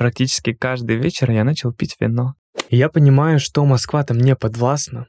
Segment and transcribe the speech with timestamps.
[0.00, 2.32] практически каждый вечер я начал пить вино.
[2.70, 5.08] И я понимаю, что Москва-то мне подвластна.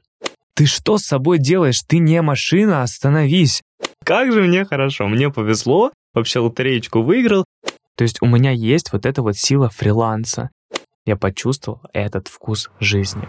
[0.52, 1.80] Ты что с собой делаешь?
[1.88, 3.62] Ты не машина, остановись.
[4.04, 7.46] Как же мне хорошо, мне повезло, вообще лотереечку выиграл.
[7.96, 10.50] То есть у меня есть вот эта вот сила фриланса.
[11.06, 13.26] Я почувствовал этот вкус жизни.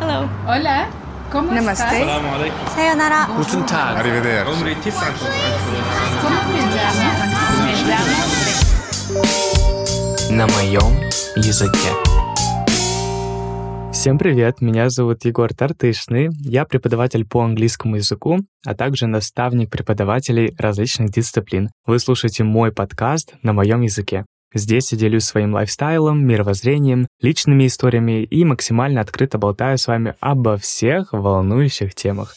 [0.00, 0.26] Hello.
[0.46, 0.86] Hola.
[1.30, 1.84] ¿Cómo Namaste.
[1.84, 2.74] estás?
[2.74, 3.28] Sayonara.
[3.36, 3.98] Guten Tag.
[3.98, 4.90] Arrivederci.
[6.22, 6.62] ¿Cómo te
[7.84, 8.45] llamas?
[10.36, 11.00] На моем
[11.34, 11.88] языке.
[13.90, 20.54] Всем привет, меня зовут Егор Тартышный, я преподаватель по английскому языку, а также наставник преподавателей
[20.58, 21.70] различных дисциплин.
[21.86, 24.26] Вы слушаете мой подкаст на моем языке.
[24.52, 30.58] Здесь я делюсь своим лайфстайлом, мировоззрением, личными историями и максимально открыто болтаю с вами обо
[30.58, 32.34] всех волнующих темах.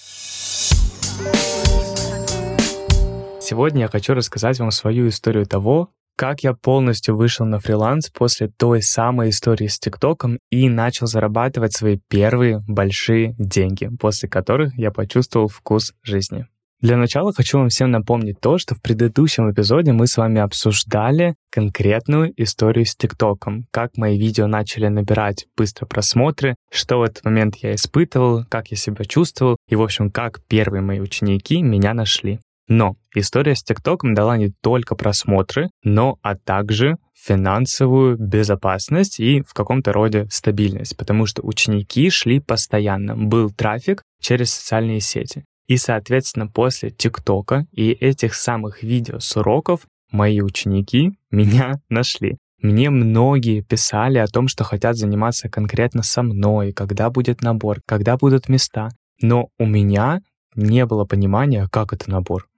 [3.41, 8.49] Сегодня я хочу рассказать вам свою историю того, как я полностью вышел на фриланс после
[8.49, 14.91] той самой истории с ТикТоком и начал зарабатывать свои первые большие деньги, после которых я
[14.91, 16.45] почувствовал вкус жизни.
[16.81, 21.35] Для начала хочу вам всем напомнить то, что в предыдущем эпизоде мы с вами обсуждали
[21.51, 27.55] конкретную историю с ТикТоком, как мои видео начали набирать быстро просмотры, что в этот момент
[27.63, 32.41] я испытывал, как я себя чувствовал и, в общем, как первые мои ученики меня нашли.
[32.69, 39.53] Но история с ТикТоком дала не только просмотры, но а также финансовую безопасность и в
[39.53, 45.43] каком-то роде стабильность, потому что ученики шли постоянно, был трафик через социальные сети.
[45.67, 49.81] И, соответственно, после ТикТока и этих самых видео с уроков
[50.11, 52.37] мои ученики меня нашли.
[52.61, 58.17] Мне многие писали о том, что хотят заниматься конкретно со мной, когда будет набор, когда
[58.17, 58.89] будут места.
[59.21, 60.21] Но у меня
[60.55, 62.48] не было понимания, как это набор.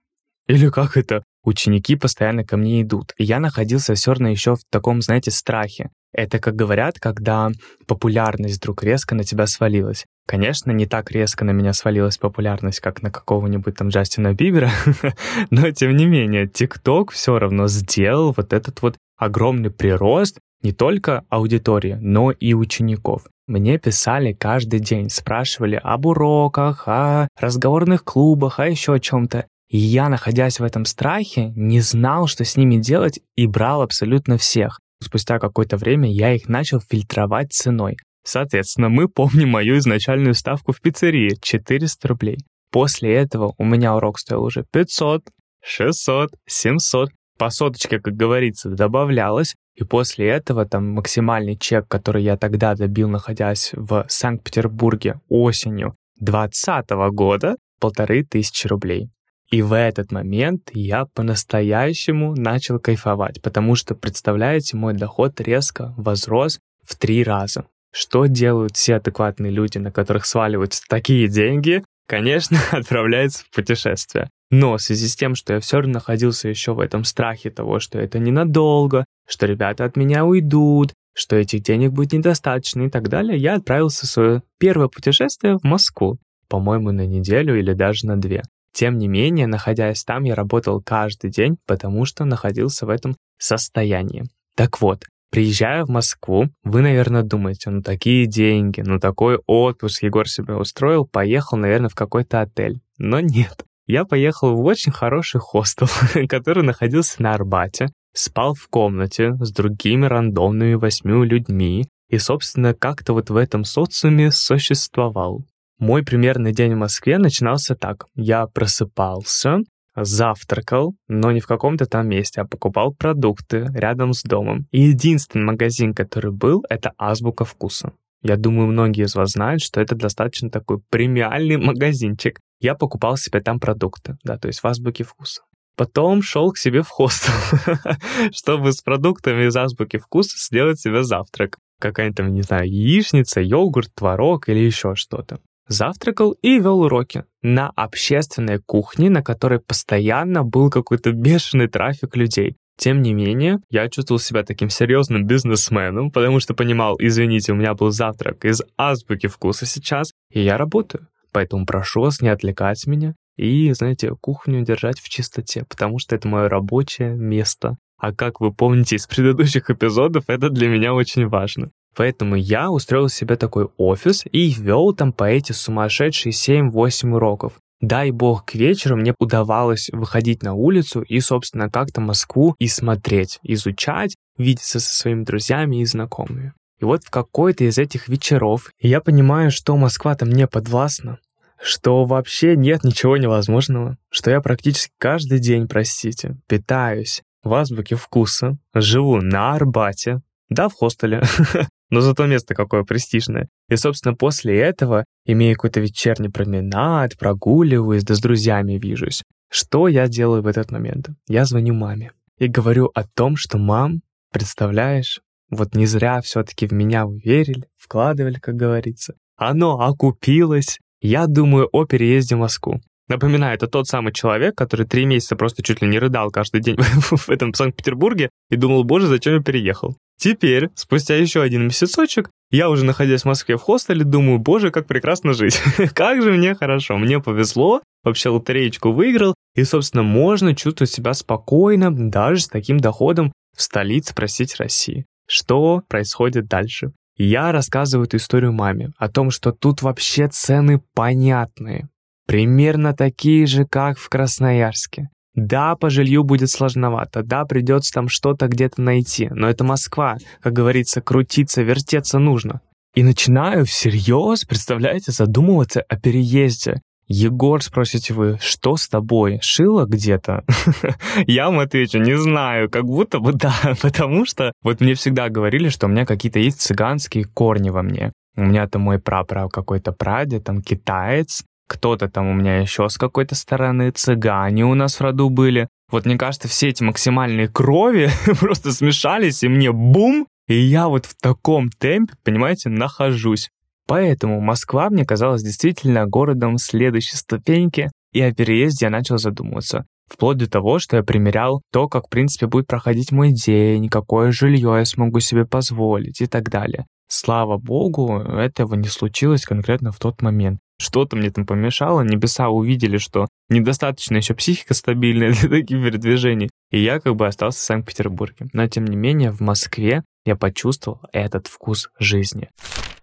[0.52, 3.14] Или как это ученики постоянно ко мне идут.
[3.16, 5.88] И я находился все равно еще в таком, знаете, страхе.
[6.12, 7.50] Это, как говорят, когда
[7.86, 10.04] популярность вдруг резко на тебя свалилась.
[10.28, 14.70] Конечно, не так резко на меня свалилась популярность, как на какого-нибудь там Джастина Бибера,
[15.50, 21.24] но тем не менее, ТикТок все равно сделал вот этот вот огромный прирост не только
[21.30, 23.22] аудитории, но и учеников.
[23.48, 29.46] Мне писали каждый день, спрашивали об уроках, о разговорных клубах, о еще о чем-то.
[29.72, 34.36] И я, находясь в этом страхе, не знал, что с ними делать, и брал абсолютно
[34.36, 34.78] всех.
[35.02, 37.96] Спустя какое-то время я их начал фильтровать ценой.
[38.22, 42.36] Соответственно, мы помним мою изначальную ставку в пиццерии— 400 рублей.
[42.70, 45.22] После этого у меня урок стоил уже 500,
[45.64, 47.08] 600, 700.
[47.38, 49.54] По соточке, как говорится, добавлялось.
[49.74, 56.90] И после этого там максимальный чек, который я тогда добил, находясь в Санкт-Петербурге осенью 2020
[57.14, 59.08] года, полторы тысячи рублей.
[59.52, 66.58] И в этот момент я по-настоящему начал кайфовать, потому что, представляете, мой доход резко возрос
[66.82, 67.66] в три раза.
[67.92, 71.84] Что делают все адекватные люди, на которых сваливаются такие деньги?
[72.08, 74.30] Конечно, отправляются в путешествие.
[74.50, 77.78] Но в связи с тем, что я все равно находился еще в этом страхе того,
[77.78, 83.10] что это ненадолго, что ребята от меня уйдут, что этих денег будет недостаточно и так
[83.10, 86.16] далее, я отправился в свое первое путешествие в Москву,
[86.48, 88.42] по-моему, на неделю или даже на две.
[88.72, 94.24] Тем не менее, находясь там, я работал каждый день, потому что находился в этом состоянии.
[94.56, 100.28] Так вот, приезжая в Москву, вы, наверное, думаете, ну такие деньги, ну такой отпуск Егор
[100.28, 102.80] себе устроил, поехал, наверное, в какой-то отель.
[102.98, 103.64] Но нет.
[103.86, 105.88] Я поехал в очень хороший хостел,
[106.28, 113.14] который находился на Арбате, спал в комнате с другими рандомными восьми людьми и, собственно, как-то
[113.14, 115.44] вот в этом социуме существовал.
[115.82, 118.06] Мой примерный день в Москве начинался так.
[118.14, 119.58] Я просыпался,
[119.96, 124.68] завтракал, но не в каком-то там месте, а покупал продукты рядом с домом.
[124.70, 127.94] И единственный магазин, который был, это Азбука Вкуса.
[128.22, 132.38] Я думаю, многие из вас знают, что это достаточно такой премиальный магазинчик.
[132.60, 135.42] Я покупал себе там продукты, да, то есть в Азбуке Вкуса.
[135.74, 137.34] Потом шел к себе в хостел,
[138.32, 141.58] чтобы с продуктами из Азбуки Вкуса сделать себе завтрак.
[141.80, 147.70] Какая-нибудь там, не знаю, яичница, йогурт, творог или еще что-то завтракал и вел уроки на
[147.70, 152.56] общественной кухне, на которой постоянно был какой-то бешеный трафик людей.
[152.78, 157.74] Тем не менее, я чувствовал себя таким серьезным бизнесменом, потому что понимал, извините, у меня
[157.74, 161.06] был завтрак из азбуки вкуса сейчас, и я работаю.
[161.32, 166.28] Поэтому прошу вас не отвлекать меня и, знаете, кухню держать в чистоте, потому что это
[166.28, 167.76] мое рабочее место.
[167.98, 171.70] А как вы помните из предыдущих эпизодов, это для меня очень важно.
[171.94, 177.54] Поэтому я устроил себе такой офис и вел там по эти сумасшедшие 7-8 уроков.
[177.80, 183.40] дай бог, к вечеру мне удавалось выходить на улицу и, собственно, как-то Москву и смотреть,
[183.42, 186.52] изучать, видеться со своими друзьями и знакомыми.
[186.78, 191.18] И вот в какой-то из этих вечеров я понимаю, что Москва-то мне подвластна,
[191.60, 198.58] что вообще нет ничего невозможного, что я практически каждый день, простите, питаюсь в азбуке вкуса,
[198.74, 201.22] живу на Арбате, да, в хостеле,
[201.92, 203.48] но зато место какое престижное.
[203.68, 209.22] И, собственно, после этого, имея какой-то вечерний променад, прогуливаюсь, да с друзьями вижусь.
[209.50, 211.10] Что я делаю в этот момент?
[211.28, 214.00] Я звоню маме и говорю о том, что мам,
[214.32, 219.14] представляешь, вот не зря все-таки в меня уверили, вкладывали, как говорится.
[219.36, 220.78] Оно окупилось.
[221.02, 222.80] Я думаю о переезде в Москву.
[223.08, 226.76] Напоминаю, это тот самый человек, который три месяца просто чуть ли не рыдал каждый день
[226.80, 229.98] в этом Санкт-Петербурге и думал, боже, зачем я переехал.
[230.22, 234.86] Теперь, спустя еще один месяцочек, я уже находясь в Москве в хостеле, думаю, боже, как
[234.86, 235.60] прекрасно жить.
[235.94, 241.90] как же мне хорошо, мне повезло, вообще лотереечку выиграл, и, собственно, можно чувствовать себя спокойно,
[241.90, 245.06] даже с таким доходом в столице, простите, России.
[245.26, 246.92] Что происходит дальше?
[247.16, 251.88] Я рассказываю эту историю маме о том, что тут вообще цены понятные.
[252.28, 255.08] Примерно такие же, как в Красноярске.
[255.34, 260.52] Да, по жилью будет сложновато, да, придется там что-то где-то найти, но это Москва, как
[260.52, 262.60] говорится, крутиться, вертеться нужно.
[262.94, 266.82] И начинаю всерьез, представляете, задумываться о переезде.
[267.08, 269.38] Егор, спросите вы, что с тобой?
[269.42, 270.44] Шило где-то?
[271.26, 275.68] Я вам отвечу, не знаю, как будто бы да, потому что вот мне всегда говорили,
[275.68, 278.12] что у меня какие-то есть цыганские корни во мне.
[278.36, 282.98] У меня там мой прапра какой-то прадед, там китаец, кто-то там у меня еще с
[282.98, 285.68] какой-то стороны, цыгане у нас в роду были.
[285.90, 288.10] Вот мне кажется, все эти максимальные крови
[288.40, 293.50] просто смешались, и мне бум, и я вот в таком темпе, понимаете, нахожусь.
[293.86, 299.86] Поэтому Москва мне казалась действительно городом следующей ступеньки, и о переезде я начал задумываться.
[300.10, 304.30] Вплоть до того, что я примерял то, как, в принципе, будет проходить мой день, какое
[304.30, 306.86] жилье я смогу себе позволить и так далее.
[307.08, 312.98] Слава богу, этого не случилось конкретно в тот момент что-то мне там помешало, небеса увидели,
[312.98, 318.48] что недостаточно еще психика стабильная для таких передвижений, и я как бы остался в Санкт-Петербурге.
[318.52, 322.48] Но тем не менее в Москве я почувствовал этот вкус жизни.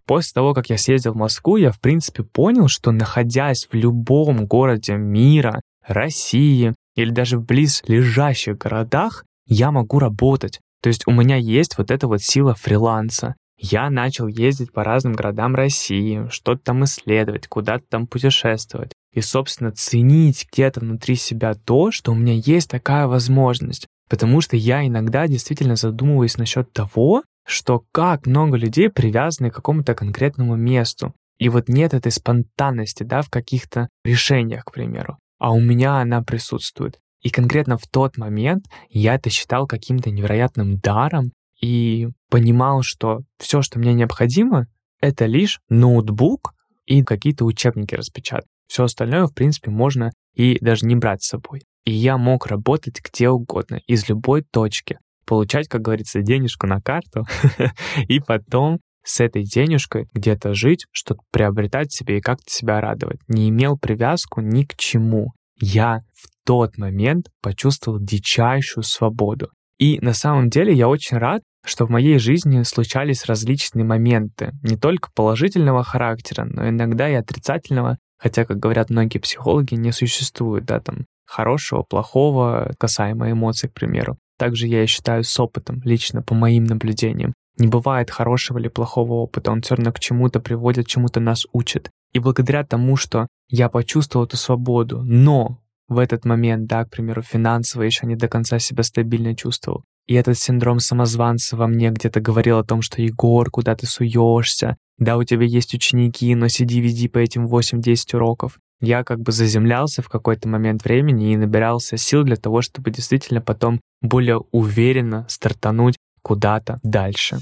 [0.06, 4.48] После того, как я съездил в Москву, я в принципе понял, что находясь в любом
[4.48, 10.60] городе мира, России или даже в близлежащих городах, я могу работать.
[10.82, 15.14] То есть у меня есть вот эта вот сила фриланса я начал ездить по разным
[15.14, 18.94] городам России, что-то там исследовать, куда-то там путешествовать.
[19.14, 23.88] И, собственно, ценить где-то внутри себя то, что у меня есть такая возможность.
[24.10, 29.94] Потому что я иногда действительно задумываюсь насчет того, что как много людей привязаны к какому-то
[29.94, 31.14] конкретному месту.
[31.38, 35.18] И вот нет этой спонтанности, да, в каких-то решениях, к примеру.
[35.38, 37.00] А у меня она присутствует.
[37.22, 43.62] И конкретно в тот момент я это считал каким-то невероятным даром, и понимал, что все,
[43.62, 44.68] что мне необходимо,
[45.02, 46.54] это лишь ноутбук
[46.86, 48.50] и какие-то учебники распечатать.
[48.68, 51.64] Все остальное, в принципе, можно и даже не брать с собой.
[51.86, 57.26] И я мог работать где угодно, из любой точки, получать, как говорится, денежку на карту,
[58.08, 63.20] и потом с этой денежкой где-то жить, что-то приобретать себе и как-то себя радовать.
[63.28, 65.34] Не имел привязку ни к чему.
[65.60, 69.50] Я в тот момент почувствовал дичайшую свободу.
[69.78, 74.78] И на самом деле я очень рад, что в моей жизни случались различные моменты, не
[74.78, 80.80] только положительного характера, но иногда и отрицательного, хотя, как говорят многие психологи, не существует, да,
[80.80, 84.18] там, хорошего, плохого, касаемо эмоций, к примеру.
[84.38, 87.34] Также я считаю с опытом, лично по моим наблюдениям.
[87.58, 91.92] Не бывает хорошего или плохого опыта, он все равно к чему-то приводит, чему-то нас учит.
[92.14, 97.22] И благодаря тому, что я почувствовал эту свободу, но в этот момент, да, к примеру,
[97.22, 99.84] финансово еще не до конца себя стабильно чувствовал.
[100.08, 104.78] И этот синдром самозванца во мне где-то говорил о том, что Егор, куда ты суешься?
[104.98, 108.58] Да, у тебя есть ученики, но сиди, веди по этим 8-10 уроков.
[108.82, 113.42] Я как бы заземлялся в какой-то момент времени и набирался сил для того, чтобы действительно
[113.42, 117.40] потом более уверенно стартануть куда-то дальше.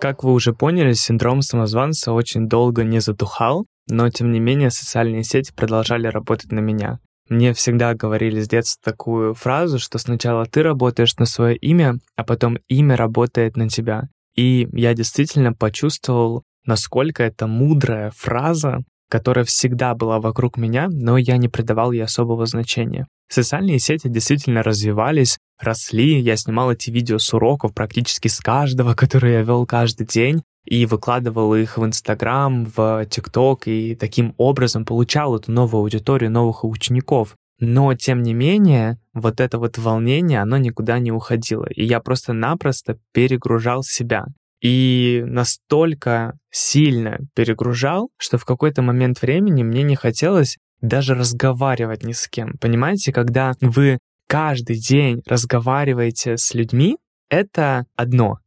[0.00, 5.24] Как вы уже поняли, синдром самозванца очень долго не затухал, но тем не менее социальные
[5.24, 6.98] сети продолжали работать на меня.
[7.28, 12.22] Мне всегда говорили с детства такую фразу, что сначала ты работаешь на свое имя, а
[12.22, 14.08] потом имя работает на тебя.
[14.36, 21.36] И я действительно почувствовал, насколько это мудрая фраза, которая всегда была вокруг меня, но я
[21.36, 23.06] не придавал ей особого значения.
[23.28, 29.32] Социальные сети действительно развивались, росли, я снимал эти видео с уроков практически с каждого, который
[29.32, 35.36] я вел каждый день, и выкладывал их в Инстаграм, в ТикТок, и таким образом получал
[35.36, 37.36] эту новую аудиторию, новых учеников.
[37.58, 41.66] Но, тем не менее, вот это вот волнение, оно никуда не уходило.
[41.66, 44.26] И я просто-напросто перегружал себя.
[44.60, 52.12] И настолько сильно перегружал, что в какой-то момент времени мне не хотелось даже разговаривать ни
[52.12, 52.54] с кем.
[52.60, 56.96] Понимаете, когда вы каждый день разговариваете с людьми,
[57.30, 58.38] это одно.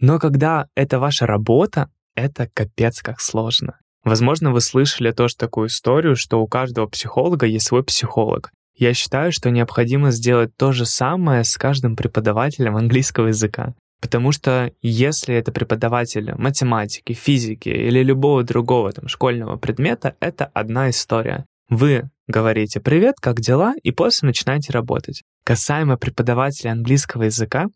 [0.00, 3.78] Но когда это ваша работа, это капец как сложно.
[4.02, 8.50] Возможно, вы слышали тоже такую историю, что у каждого психолога есть свой психолог.
[8.74, 13.74] Я считаю, что необходимо сделать то же самое с каждым преподавателем английского языка.
[14.00, 20.88] Потому что если это преподаватель математики, физики или любого другого там, школьного предмета, это одна
[20.88, 21.44] история.
[21.68, 25.22] Вы говорите «Привет, как дела?» и после начинаете работать.
[25.44, 27.66] Касаемо преподавателя английского языка,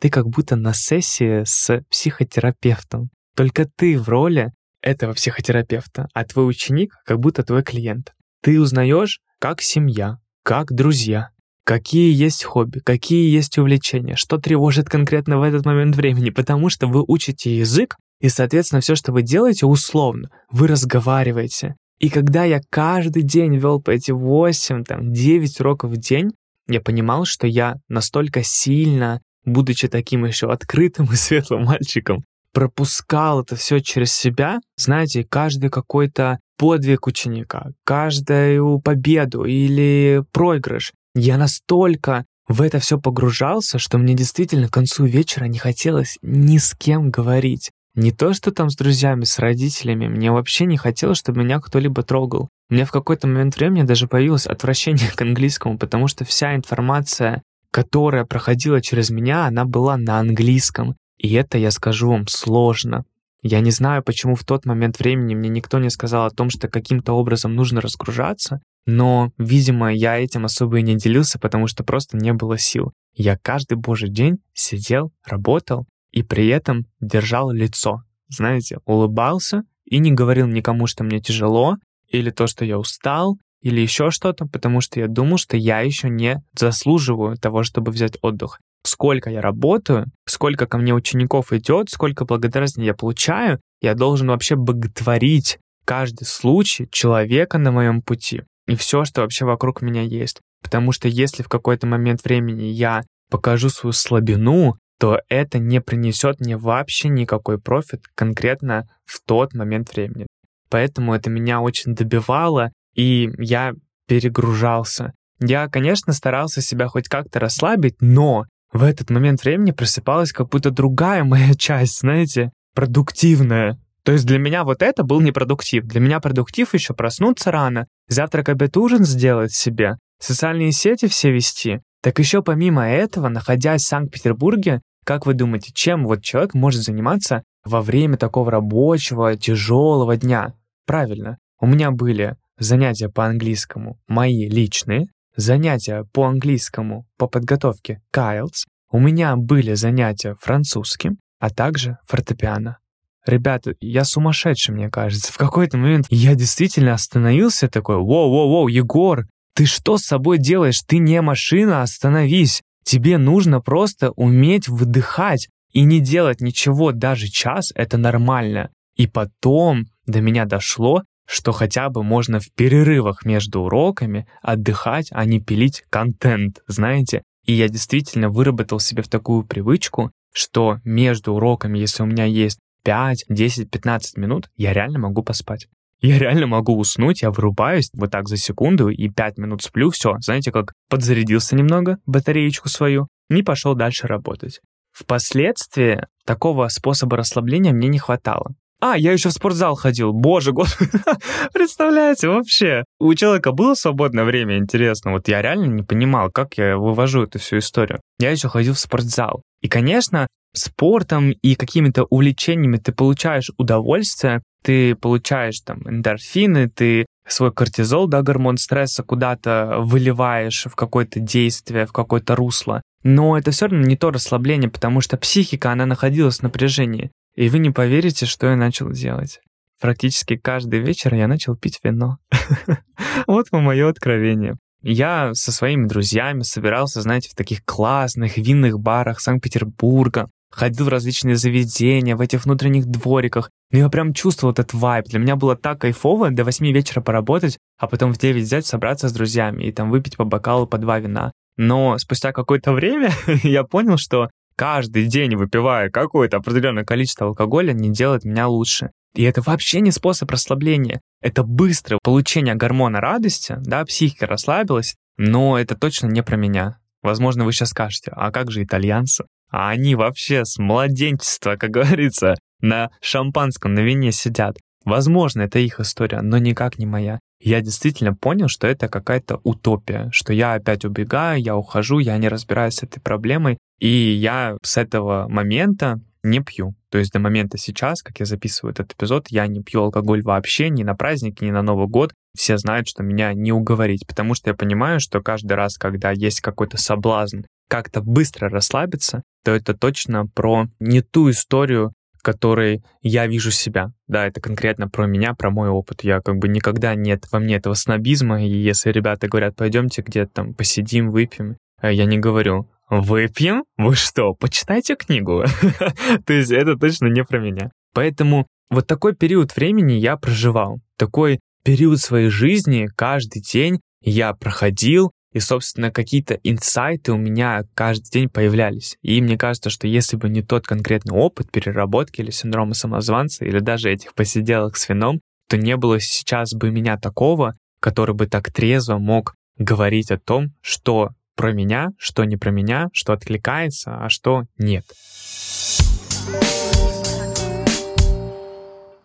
[0.00, 3.10] ты как будто на сессии с психотерапевтом.
[3.36, 8.12] Только ты в роли этого психотерапевта, а твой ученик как будто твой клиент.
[8.42, 11.30] Ты узнаешь, как семья, как друзья,
[11.64, 16.86] какие есть хобби, какие есть увлечения, что тревожит конкретно в этот момент времени, потому что
[16.86, 21.74] вы учите язык, и, соответственно, все, что вы делаете, условно, вы разговариваете.
[21.98, 26.32] И когда я каждый день вел по эти 8, там, 9 уроков в день,
[26.68, 33.56] я понимал, что я настолько сильно, будучи таким еще открытым и светлым мальчиком, пропускал это
[33.56, 34.60] все через себя.
[34.76, 40.92] Знаете, каждый какой-то подвиг ученика, каждую победу или проигрыш.
[41.14, 46.58] Я настолько в это все погружался, что мне действительно к концу вечера не хотелось ни
[46.58, 47.70] с кем говорить.
[47.94, 52.02] Не то, что там с друзьями, с родителями, мне вообще не хотелось, чтобы меня кто-либо
[52.02, 52.48] трогал.
[52.68, 57.42] У меня в какой-то момент времени даже появилось отвращение к английскому, потому что вся информация,
[57.74, 60.94] которая проходила через меня, она была на английском.
[61.18, 63.04] И это, я скажу вам, сложно.
[63.42, 66.68] Я не знаю, почему в тот момент времени мне никто не сказал о том, что
[66.68, 72.16] каким-то образом нужно разгружаться, но, видимо, я этим особо и не делился, потому что просто
[72.16, 72.92] не было сил.
[73.12, 78.04] Я каждый божий день сидел, работал и при этом держал лицо.
[78.28, 81.74] Знаете, улыбался и не говорил никому, что мне тяжело,
[82.06, 86.10] или то, что я устал, или еще что-то, потому что я думал, что я еще
[86.10, 88.60] не заслуживаю того, чтобы взять отдых.
[88.86, 94.56] Сколько я работаю, сколько ко мне учеников идет, сколько благодарности я получаю, я должен вообще
[94.56, 100.40] боготворить каждый случай человека на моем пути и все, что вообще вокруг меня есть.
[100.62, 106.40] Потому что если в какой-то момент времени я покажу свою слабину, то это не принесет
[106.40, 110.26] мне вообще никакой профит конкретно в тот момент времени.
[110.68, 113.74] Поэтому это меня очень добивало, и я
[114.06, 115.12] перегружался.
[115.40, 120.70] Я, конечно, старался себя хоть как-то расслабить, но в этот момент времени просыпалась как будто
[120.70, 123.78] другая моя часть, знаете, продуктивная.
[124.04, 125.84] То есть для меня вот это был непродуктив.
[125.84, 131.80] Для меня продуктив еще проснуться рано, завтрак, обед, ужин сделать себе, социальные сети все вести.
[132.02, 137.42] Так еще помимо этого, находясь в Санкт-Петербурге, как вы думаете, чем вот человек может заниматься
[137.64, 140.52] во время такого рабочего, тяжелого дня?
[140.86, 145.06] Правильно, у меня были занятия по английскому мои личные,
[145.36, 152.78] занятия по английскому по подготовке Кайлс, у меня были занятия французским, а также фортепиано.
[153.26, 155.32] Ребята, я сумасшедший, мне кажется.
[155.32, 160.82] В какой-то момент я действительно остановился такой, воу-воу-воу, Егор, ты что с собой делаешь?
[160.86, 162.62] Ты не машина, остановись.
[162.84, 168.70] Тебе нужно просто уметь выдыхать и не делать ничего даже час, это нормально.
[168.94, 175.24] И потом до меня дошло, что хотя бы можно в перерывах между уроками отдыхать, а
[175.24, 177.22] не пилить контент, знаете?
[177.44, 182.58] И я действительно выработал себе в такую привычку, что между уроками, если у меня есть
[182.84, 185.68] 5, 10, 15 минут, я реально могу поспать.
[186.00, 190.16] Я реально могу уснуть, я вырубаюсь вот так за секунду и 5 минут сплю, все,
[190.20, 194.60] знаете, как подзарядился немного батареечку свою и пошел дальше работать.
[194.92, 198.54] Впоследствии такого способа расслабления мне не хватало.
[198.86, 200.12] А, я еще в спортзал ходил.
[200.12, 200.68] Боже, год.
[201.54, 202.84] Представляете, вообще.
[203.00, 205.12] У человека было свободное время, интересно.
[205.12, 208.02] Вот я реально не понимал, как я вывожу эту всю историю.
[208.18, 209.40] Я еще ходил в спортзал.
[209.62, 217.52] И, конечно, спортом и какими-то увлечениями ты получаешь удовольствие, ты получаешь там эндорфины, ты свой
[217.54, 222.82] кортизол, да, гормон стресса куда-то выливаешь в какое-то действие, в какое-то русло.
[223.02, 227.10] Но это все равно не то расслабление, потому что психика, она находилась в напряжении.
[227.34, 229.40] И вы не поверите, что я начал делать.
[229.80, 232.18] Практически каждый вечер я начал пить вино.
[233.26, 234.56] Вот мое откровение.
[234.82, 241.36] Я со своими друзьями собирался, знаете, в таких классных винных барах Санкт-Петербурга, ходил в различные
[241.36, 243.50] заведения, в этих внутренних двориках.
[243.70, 245.06] Ну, я прям чувствовал этот вайб.
[245.06, 249.08] Для меня было так кайфово до 8 вечера поработать, а потом в 9 взять, собраться
[249.08, 251.32] с друзьями и там выпить по бокалу, по два вина.
[251.56, 253.10] Но спустя какое-то время
[253.42, 258.90] я понял, что каждый день выпивая какое-то определенное количество алкоголя не делает меня лучше.
[259.14, 261.00] И это вообще не способ расслабления.
[261.20, 266.78] Это быстрое получение гормона радости, да, психика расслабилась, но это точно не про меня.
[267.02, 269.24] Возможно, вы сейчас скажете, а как же итальянцы?
[269.50, 274.56] А они вообще с младенчества, как говорится, на шампанском, на вине сидят.
[274.84, 277.20] Возможно, это их история, но никак не моя.
[277.40, 282.28] Я действительно понял, что это какая-то утопия, что я опять убегаю, я ухожу, я не
[282.28, 286.74] разбираюсь с этой проблемой, и я с этого момента не пью.
[286.90, 290.70] То есть до момента сейчас, как я записываю этот эпизод, я не пью алкоголь вообще
[290.70, 292.12] ни на праздники, ни на Новый год.
[292.36, 296.40] Все знают, что меня не уговорить, потому что я понимаю, что каждый раз, когда есть
[296.40, 303.50] какой-то соблазн как-то быстро расслабиться, то это точно про не ту историю, которой я вижу
[303.50, 303.92] себя.
[304.08, 306.02] Да, это конкретно про меня, про мой опыт.
[306.02, 310.32] Я как бы никогда нет во мне этого снобизма, и если ребята говорят, пойдемте где-то
[310.32, 313.64] там посидим, выпьем, э, я не говорю, Выпьем?
[313.76, 315.44] Вы что, почитайте книгу?
[316.26, 317.70] То есть это точно не про меня.
[317.92, 320.80] Поэтому вот такой период времени я проживал.
[320.98, 328.10] Такой период своей жизни каждый день я проходил, и, собственно, какие-то инсайты у меня каждый
[328.10, 328.96] день появлялись.
[329.02, 333.58] И мне кажется, что если бы не тот конкретный опыт переработки или синдрома самозванца, или
[333.58, 338.52] даже этих посиделок с вином, то не было сейчас бы меня такого, который бы так
[338.52, 344.08] трезво мог говорить о том, что про меня, что не про меня, что откликается, а
[344.08, 344.84] что нет.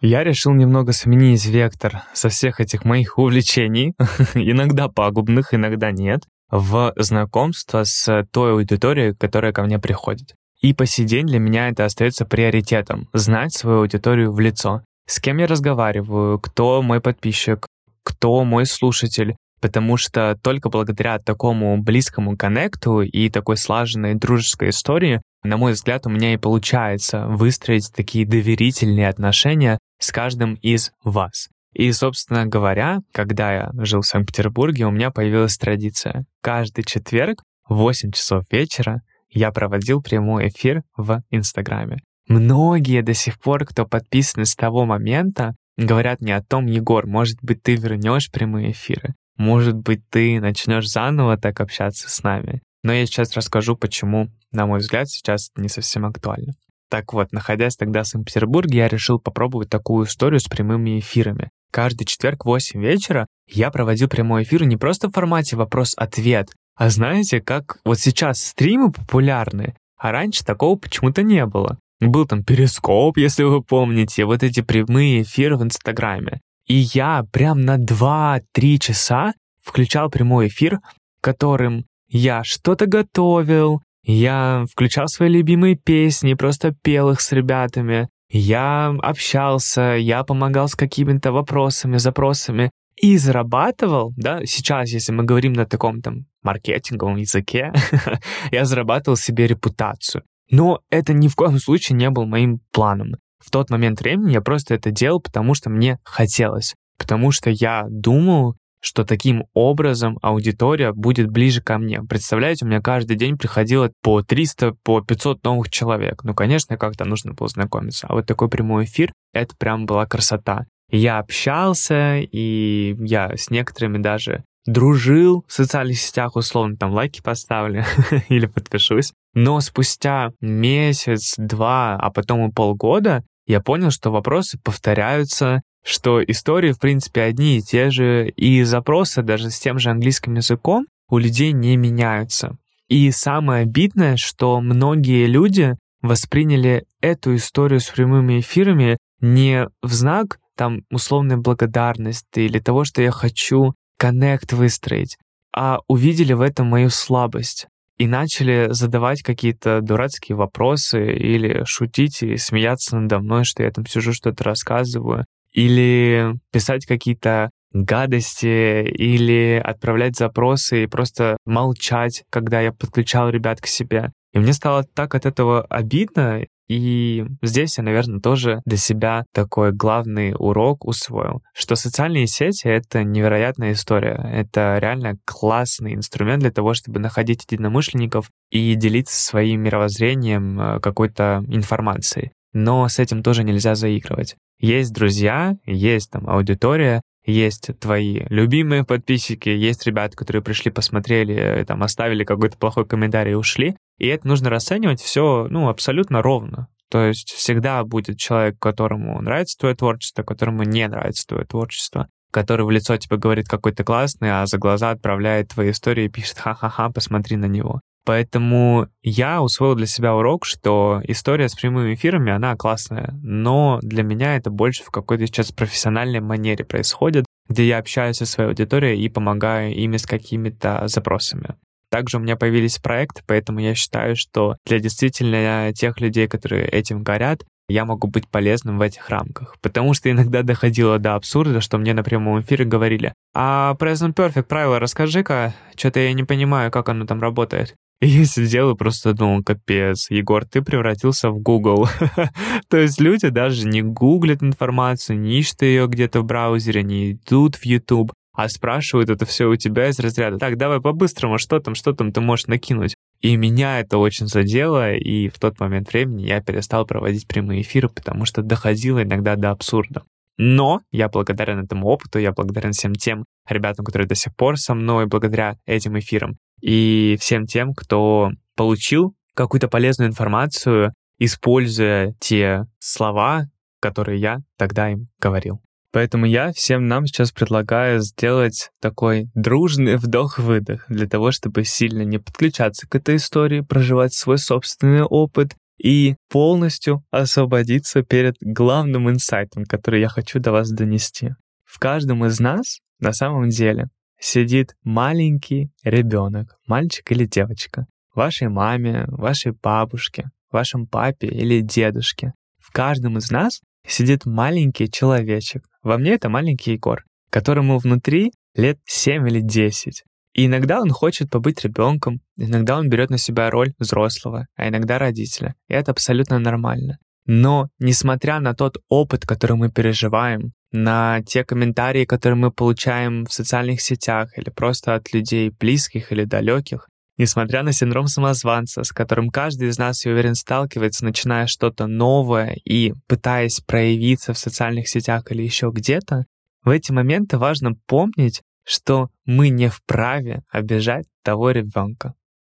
[0.02, 3.96] Я решил немного сменить вектор со всех этих моих увлечений,
[4.34, 10.36] иногда пагубных, иногда нет, в знакомство с той аудиторией, которая ко мне приходит.
[10.62, 14.84] И по сей день для меня это остается приоритетом— знать свою аудиторию в лицо.
[15.06, 17.68] С кем я разговариваю, кто мой подписчик,
[18.04, 25.22] кто мой слушатель, потому что только благодаря такому близкому коннекту и такой слаженной дружеской истории,
[25.44, 31.50] на мой взгляд, у меня и получается выстроить такие доверительные отношения с каждым из вас.
[31.74, 36.26] И, собственно говоря, когда я жил в Санкт-Петербурге, у меня появилась традиция.
[36.42, 42.00] Каждый четверг в 8 часов вечера я проводил прямой эфир в Инстаграме.
[42.28, 47.38] Многие до сих пор, кто подписаны с того момента, говорят мне о том, Егор, может
[47.42, 49.16] быть, ты вернешь прямые эфиры.
[49.40, 52.62] Может быть, ты начнешь заново так общаться с нами.
[52.84, 56.54] Но я сейчас расскажу, почему, на мой взгляд, сейчас не совсем актуально.
[56.90, 61.50] Так вот, находясь тогда в Санкт-Петербурге, я решил попробовать такую историю с прямыми эфирами.
[61.72, 66.90] Каждый четверг в 8 вечера я проводил прямой эфир не просто в формате вопрос-ответ, а
[66.90, 71.78] знаете, как вот сейчас стримы популярны, а раньше такого почему-то не было.
[72.02, 76.42] Был там перископ, если вы помните, вот эти прямые эфиры в Инстаграме.
[76.70, 80.80] И я прям на 2-3 часа включал прямой эфир,
[81.20, 88.96] которым я что-то готовил, я включал свои любимые песни, просто пел их с ребятами, я
[89.02, 95.66] общался, я помогал с какими-то вопросами, запросами и зарабатывал, да, сейчас, если мы говорим на
[95.66, 97.74] таком там маркетинговом языке,
[98.52, 100.24] я зарабатывал себе репутацию.
[100.52, 103.16] Но это ни в коем случае не был моим планом.
[103.44, 106.76] В тот момент времени я просто это делал, потому что мне хотелось.
[106.98, 112.02] Потому что я думал, что таким образом аудитория будет ближе ко мне.
[112.02, 116.24] Представляете, у меня каждый день приходило по 300, по 500 новых человек.
[116.24, 118.08] Ну, конечно, как-то нужно было знакомиться.
[118.08, 120.66] А вот такой прямой эфир, это прям была красота.
[120.92, 127.84] Я общался, и я с некоторыми даже дружил в социальных сетях, условно, там лайки поставлю
[128.30, 129.14] или подпишусь.
[129.34, 136.72] Но спустя месяц, два, а потом и полгода я понял, что вопросы повторяются, что истории,
[136.72, 141.18] в принципе, одни и те же, и запросы даже с тем же английским языком у
[141.18, 142.58] людей не меняются.
[142.88, 150.40] И самое обидное, что многие люди восприняли эту историю с прямыми эфирами не в знак
[150.56, 155.18] там условной благодарности или того, что я хочу коннект выстроить,
[155.56, 157.68] а увидели в этом мою слабость
[158.00, 163.86] и начали задавать какие-то дурацкие вопросы или шутить и смеяться надо мной, что я там
[163.86, 172.72] сижу, что-то рассказываю, или писать какие-то гадости, или отправлять запросы и просто молчать, когда я
[172.72, 174.12] подключал ребят к себе.
[174.34, 179.72] И мне стало так от этого обидно, И здесь я, наверное, тоже для себя такой
[179.72, 184.30] главный урок усвоил, что социальные сети— это невероятная история.
[184.32, 191.44] Это реально классный инструмент для того, чтобы находить единомышленников и делиться своим мировоззрением э, какой-то
[191.48, 192.32] информацией.
[192.54, 194.36] Но с этим тоже нельзя заигрывать.
[194.60, 201.66] Есть друзья, есть там аудитория, есть твои любимые подписчики, есть ребята, которые пришли, посмотрели, э,
[201.66, 203.76] там, оставили какой-то плохой комментарий и ушли.
[204.00, 206.68] И это нужно расценивать все, ну, абсолютно ровно.
[206.90, 212.66] То есть всегда будет человек, которому нравится твое творчество, которому не нравится твое творчество, который
[212.66, 216.40] в лицо тебе говорит какой то классный, а за глаза отправляет твои истории и пишет
[216.40, 217.82] «ха-ха-ха, посмотри на него».
[218.06, 224.02] Поэтому я усвоил для себя урок, что история с прямыми эфирами, она классная, но для
[224.02, 229.00] меня это больше в какой-то сейчас профессиональной манере происходит, где я общаюсь со своей аудиторией
[229.00, 231.56] и помогаю им с какими-то запросами.
[231.90, 237.04] Также у меня появились проекты, поэтому я считаю, что для действительно тех людей, которые этим
[237.04, 239.56] горят, я могу быть полезным в этих рамках.
[239.62, 244.44] Потому что иногда доходило до абсурда, что мне на прямом эфире говорили, а Present Perfect
[244.44, 247.76] правила расскажи-ка, что-то я не понимаю, как оно там работает.
[248.02, 251.90] И я сидел и просто думал, капец, Егор, ты превратился в Google.
[252.70, 257.58] То есть люди даже не гуглят информацию, не ищут ее где-то в браузере, не идут
[257.58, 260.38] в YouTube, а спрашивают это все у тебя из разряда.
[260.38, 262.96] Так, давай по-быстрому, что там, что там ты можешь накинуть?
[263.20, 267.90] И меня это очень задело, и в тот момент времени я перестал проводить прямые эфиры,
[267.90, 270.04] потому что доходило иногда до абсурда.
[270.38, 274.74] Но я благодарен этому опыту, я благодарен всем тем ребятам, которые до сих пор со
[274.74, 283.48] мной благодаря этим эфирам и всем тем, кто получил какую-то полезную информацию, используя те слова,
[283.82, 285.60] которые я тогда им говорил.
[285.92, 292.20] Поэтому я всем нам сейчас предлагаю сделать такой дружный вдох-выдох для того, чтобы сильно не
[292.20, 300.02] подключаться к этой истории, проживать свой собственный опыт и полностью освободиться перед главным инсайтом, который
[300.02, 301.32] я хочу до вас донести.
[301.66, 303.88] В каждом из нас на самом деле
[304.20, 312.34] сидит маленький ребенок, мальчик или девочка, вашей маме, вашей бабушке, вашем папе или дедушке.
[312.60, 315.64] В каждом из нас сидит маленький человечек.
[315.84, 320.04] Во мне это маленький Егор, которому внутри лет 7 или 10.
[320.34, 325.00] И иногда он хочет побыть ребенком, иногда он берет на себя роль взрослого, а иногда
[325.00, 325.56] родителя.
[325.68, 326.98] И это абсолютно нормально.
[327.26, 333.34] Но, несмотря на тот опыт, который мы переживаем, на те комментарии, которые мы получаем в
[333.34, 336.89] социальных сетях или просто от людей близких или далеких,
[337.20, 342.58] несмотря на синдром самозванца, с которым каждый из нас, я уверен, сталкивается, начиная что-то новое
[342.66, 346.26] и пытаясь проявиться в социальных сетях или еще где-то,
[346.64, 352.14] в эти моменты важно помнить, что мы не вправе обижать того ребенка.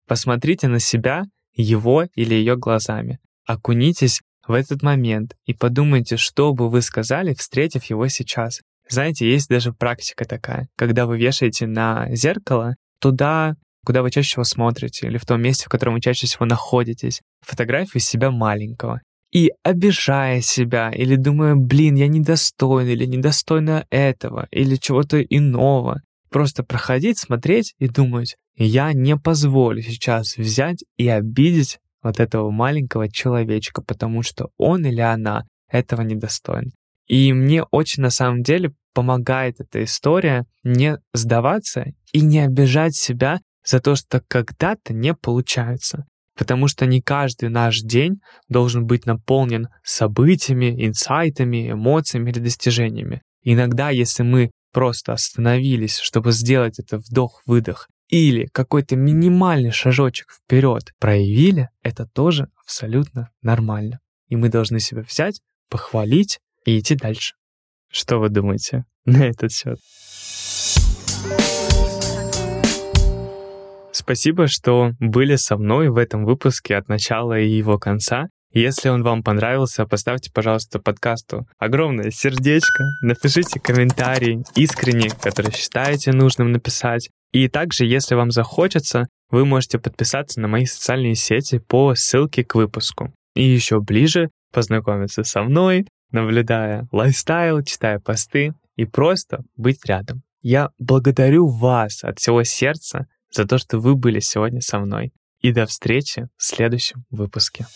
[0.06, 3.18] Посмотрите на себя его или ее глазами.
[3.46, 8.60] Окунитесь в этот момент и подумайте, что бы вы сказали, встретив его сейчас.
[8.88, 14.44] Знаете, есть даже практика такая, когда вы вешаете на зеркало туда, куда вы чаще всего
[14.44, 19.00] смотрите, или в том месте, в котором вы чаще всего находитесь, фотографию себя маленького.
[19.32, 26.62] И обижая себя, или думая, блин, я недостоин, или недостойна этого, или чего-то иного, просто
[26.62, 33.82] проходить, смотреть и думать, я не позволю сейчас взять и обидеть вот этого маленького человечка,
[33.82, 36.72] потому что он или она этого недостоин.
[37.06, 43.40] И мне очень на самом деле помогает эта история не сдаваться и не обижать себя
[43.64, 46.06] за то, что когда-то не получается.
[46.36, 53.20] Потому что не каждый наш день должен быть наполнен событиями, инсайтами, эмоциями или достижениями.
[53.42, 61.68] Иногда, если мы просто остановились, чтобы сделать это вдох-выдох или какой-то минимальный шажочек вперед проявили,
[61.82, 64.00] это тоже абсолютно нормально.
[64.28, 67.34] И мы должны себя взять, похвалить и идти дальше.
[67.90, 69.78] Что вы думаете на этот счет?
[74.02, 78.26] Спасибо, что были со мной в этом выпуске от начала и его конца.
[78.52, 86.50] Если он вам понравился, поставьте, пожалуйста, подкасту огромное сердечко, напишите комментарий искренне, который считаете нужным
[86.50, 87.10] написать.
[87.30, 92.56] И также, если вам захочется, вы можете подписаться на мои социальные сети по ссылке к
[92.56, 93.14] выпуску.
[93.36, 100.22] И еще ближе познакомиться со мной, наблюдая лайфстайл, читая посты и просто быть рядом.
[100.42, 105.12] Я благодарю вас от всего сердца за то, что вы были сегодня со мной.
[105.40, 107.66] И до встречи в следующем выпуске.